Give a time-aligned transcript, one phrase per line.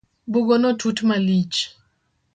[0.31, 1.57] Bugono tut malich